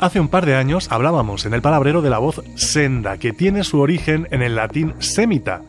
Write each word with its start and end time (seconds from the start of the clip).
Hace 0.00 0.20
un 0.20 0.28
par 0.28 0.46
de 0.46 0.54
años 0.54 0.86
hablábamos 0.92 1.44
en 1.44 1.54
el 1.54 1.62
palabrero 1.62 2.02
de 2.02 2.10
la 2.10 2.18
voz 2.18 2.40
senda, 2.54 3.16
que 3.16 3.32
tiene 3.32 3.64
su 3.64 3.80
origen 3.80 4.28
en 4.30 4.42
el 4.42 4.54
latín 4.54 4.94
semita, 5.00 5.62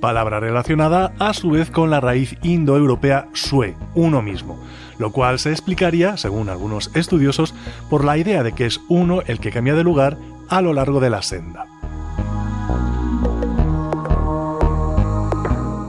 palabra 0.00 0.40
relacionada 0.40 1.12
a 1.18 1.34
su 1.34 1.50
vez 1.50 1.70
con 1.70 1.90
la 1.90 2.00
raíz 2.00 2.36
indoeuropea 2.42 3.28
sue, 3.32 3.74
uno 3.94 4.22
mismo, 4.22 4.58
lo 4.98 5.12
cual 5.12 5.38
se 5.38 5.50
explicaría, 5.50 6.16
según 6.16 6.48
algunos 6.48 6.90
estudiosos, 6.94 7.54
por 7.90 8.04
la 8.04 8.18
idea 8.18 8.42
de 8.42 8.52
que 8.52 8.66
es 8.66 8.80
uno 8.88 9.22
el 9.26 9.40
que 9.40 9.50
cambia 9.50 9.74
de 9.74 9.84
lugar 9.84 10.16
a 10.48 10.60
lo 10.60 10.72
largo 10.72 11.00
de 11.00 11.10
la 11.10 11.22
senda. 11.22 11.66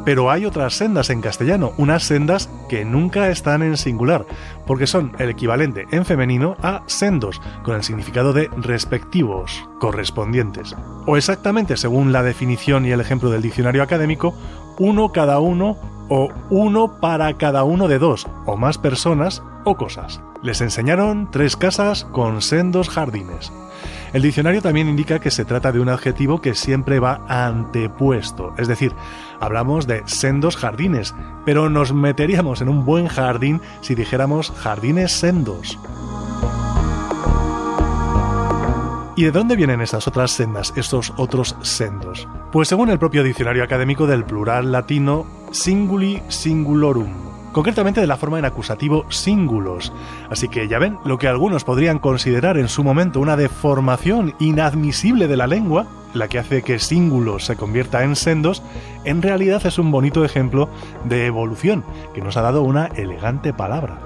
Pero 0.07 0.31
hay 0.31 0.45
otras 0.45 0.73
sendas 0.73 1.09
en 1.09 1.19
castellano, 1.19 1.73
unas 1.75 2.01
sendas 2.01 2.49
que 2.69 2.85
nunca 2.85 3.27
están 3.27 3.61
en 3.61 3.75
singular, 3.75 4.25
porque 4.65 4.87
son 4.87 5.11
el 5.19 5.29
equivalente 5.29 5.85
en 5.91 6.05
femenino 6.05 6.55
a 6.63 6.83
sendos, 6.85 7.41
con 7.61 7.75
el 7.75 7.83
significado 7.83 8.31
de 8.31 8.49
respectivos, 8.55 9.67
correspondientes. 9.81 10.77
O 11.07 11.17
exactamente, 11.17 11.75
según 11.75 12.13
la 12.13 12.23
definición 12.23 12.85
y 12.85 12.91
el 12.91 13.01
ejemplo 13.01 13.29
del 13.29 13.41
diccionario 13.41 13.83
académico, 13.83 14.33
uno 14.79 15.11
cada 15.11 15.41
uno 15.41 15.75
o 16.07 16.29
uno 16.49 17.01
para 17.01 17.33
cada 17.33 17.65
uno 17.65 17.89
de 17.89 17.99
dos 17.99 18.27
o 18.45 18.55
más 18.55 18.77
personas 18.77 19.43
o 19.65 19.75
cosas. 19.75 20.21
Les 20.41 20.61
enseñaron 20.61 21.29
tres 21.31 21.57
casas 21.57 22.05
con 22.05 22.41
sendos 22.41 22.87
jardines. 22.87 23.51
El 24.13 24.21
diccionario 24.21 24.61
también 24.61 24.87
indica 24.87 25.19
que 25.19 25.31
se 25.31 25.45
trata 25.45 25.71
de 25.71 25.79
un 25.79 25.89
adjetivo 25.89 26.41
que 26.41 26.55
siempre 26.55 26.99
va 26.99 27.21
antepuesto, 27.27 28.53
es 28.57 28.67
decir, 28.67 28.93
hablamos 29.39 29.87
de 29.87 30.03
sendos 30.05 30.55
jardines, 30.55 31.13
pero 31.45 31.69
nos 31.69 31.93
meteríamos 31.93 32.61
en 32.61 32.69
un 32.69 32.85
buen 32.85 33.07
jardín 33.07 33.61
si 33.81 33.95
dijéramos 33.95 34.51
jardines 34.51 35.11
sendos. 35.11 35.77
¿Y 39.17 39.23
de 39.23 39.31
dónde 39.31 39.55
vienen 39.55 39.81
esas 39.81 40.07
otras 40.07 40.29
sendas, 40.29 40.73
estos 40.75 41.11
otros 41.17 41.55
sendos? 41.63 42.27
Pues 42.51 42.67
según 42.67 42.89
el 42.91 42.99
propio 42.99 43.23
diccionario 43.23 43.63
académico 43.63 44.05
del 44.05 44.23
plural 44.23 44.71
latino 44.71 45.25
singuli 45.51 46.21
singulorum, 46.27 47.07
concretamente 47.57 48.01
de 48.01 48.05
la 48.05 48.17
forma 48.17 48.37
en 48.37 48.45
acusativo 48.45 49.07
singulos. 49.09 49.91
Así 50.29 50.47
que 50.47 50.67
ya 50.67 50.77
ven, 50.77 50.99
lo 51.05 51.17
que 51.17 51.27
algunos 51.27 51.63
podrían 51.63 51.97
considerar 51.97 52.55
en 52.59 52.67
su 52.67 52.83
momento 52.83 53.19
una 53.19 53.35
deformación 53.35 54.35
inadmisible 54.37 55.27
de 55.27 55.37
la 55.37 55.47
lengua, 55.47 55.87
la 56.13 56.27
que 56.27 56.37
hace 56.37 56.61
que 56.61 56.77
singulos 56.77 57.45
se 57.45 57.55
convierta 57.55 58.03
en 58.03 58.15
sendos, 58.15 58.61
en 59.05 59.23
realidad 59.23 59.65
es 59.65 59.79
un 59.79 59.89
bonito 59.89 60.23
ejemplo 60.23 60.69
de 61.05 61.25
evolución 61.25 61.83
que 62.13 62.21
nos 62.21 62.37
ha 62.37 62.43
dado 62.43 62.61
una 62.61 62.91
elegante 62.95 63.53
palabra. 63.53 63.97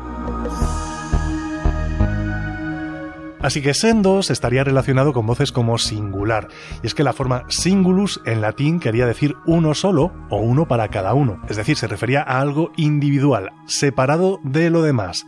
Así 3.42 3.62
que 3.62 3.74
sendos 3.74 4.30
estaría 4.30 4.64
relacionado 4.64 5.14
con 5.14 5.26
voces 5.26 5.52
como 5.52 5.78
singular, 5.80 6.48
y 6.84 6.88
es 6.88 6.94
que 6.94 7.04
la 7.04 7.14
forma 7.14 7.46
singulus 7.48 8.22
en 8.26 8.40
latín 8.40 8.80
quería 8.80 9.08
decir 9.08 9.36
uno 9.46 9.74
solo 9.74 10.14
o 10.30 10.38
uno 10.38 10.68
para 10.68 10.90
cada 10.90 11.16
uno, 11.16 11.42
es 11.50 11.58
decir, 11.58 11.76
se 11.76 11.88
refería 11.88 12.22
a 12.22 12.40
algo 12.40 12.72
individual, 12.78 13.52
separado 13.66 14.40
de 14.44 14.70
lo 14.70 14.84
demás. 14.84 15.26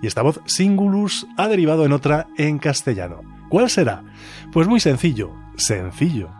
Y 0.00 0.06
esta 0.06 0.22
voz 0.22 0.40
singulus 0.46 1.26
ha 1.36 1.48
derivado 1.48 1.84
en 1.84 1.92
otra 1.92 2.28
en 2.38 2.58
castellano. 2.58 3.20
¿Cuál 3.48 3.68
será? 3.68 4.04
Pues 4.52 4.68
muy 4.68 4.78
sencillo, 4.78 5.32
sencillo. 5.56 6.30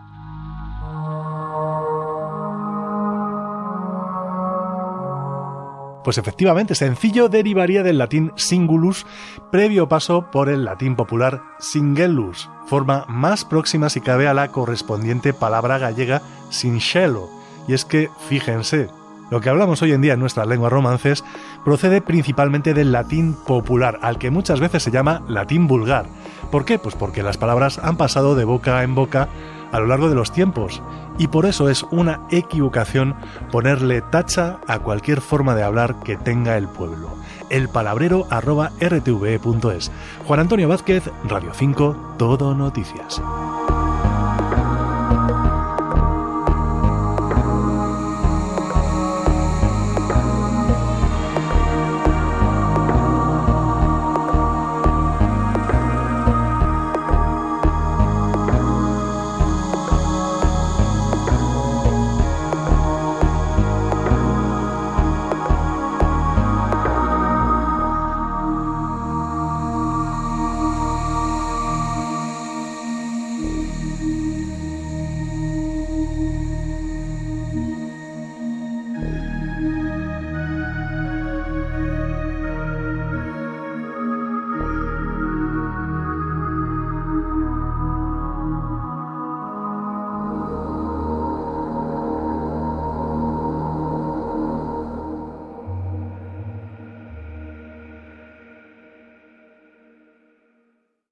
Pues 6.07 6.17
efectivamente, 6.17 6.73
sencillo 6.73 7.27
derivaría 7.27 7.83
del 7.83 7.97
latín 7.97 8.31
singulus, 8.37 9.05
previo 9.51 9.89
paso 9.89 10.31
por 10.31 10.47
el 10.47 10.63
latín 10.63 10.95
popular 10.95 11.41
singellus, 11.59 12.49
forma 12.65 13.03
más 13.09 13.43
próxima 13.43 13.89
si 13.89 13.99
cabe 13.99 14.25
a 14.29 14.33
la 14.33 14.47
correspondiente 14.47 15.33
palabra 15.33 15.79
gallega 15.79 16.21
sincelo. 16.49 17.27
Y 17.67 17.73
es 17.73 17.83
que, 17.83 18.09
fíjense, 18.29 18.87
lo 19.29 19.41
que 19.41 19.49
hablamos 19.49 19.81
hoy 19.81 19.91
en 19.91 19.99
día 19.99 20.13
en 20.13 20.21
nuestras 20.21 20.47
lenguas 20.47 20.71
romances 20.71 21.25
procede 21.65 21.99
principalmente 21.99 22.73
del 22.73 22.93
latín 22.93 23.35
popular, 23.45 23.99
al 24.01 24.17
que 24.17 24.31
muchas 24.31 24.61
veces 24.61 24.83
se 24.83 24.91
llama 24.91 25.23
latín 25.27 25.67
vulgar. 25.67 26.05
¿Por 26.49 26.63
qué? 26.63 26.79
Pues 26.79 26.95
porque 26.95 27.21
las 27.21 27.37
palabras 27.37 27.79
han 27.83 27.97
pasado 27.97 28.35
de 28.35 28.45
boca 28.45 28.81
en 28.83 28.95
boca 28.95 29.27
a 29.71 29.79
lo 29.79 29.87
largo 29.87 30.09
de 30.09 30.15
los 30.15 30.31
tiempos 30.31 30.81
y 31.17 31.27
por 31.27 31.45
eso 31.45 31.69
es 31.69 31.83
una 31.91 32.21
equivocación 32.29 33.15
ponerle 33.51 34.01
tacha 34.01 34.59
a 34.67 34.79
cualquier 34.79 35.21
forma 35.21 35.55
de 35.55 35.63
hablar 35.63 35.95
que 36.03 36.17
tenga 36.17 36.57
el 36.57 36.67
pueblo. 36.67 37.09
El 37.49 37.69
palabrero 37.69 38.27
arroba 38.29 38.71
rtve.es. 38.79 39.91
Juan 40.25 40.39
Antonio 40.39 40.67
Vázquez, 40.67 41.09
Radio 41.23 41.51
5, 41.53 42.15
Todo 42.17 42.53
Noticias. 42.53 43.21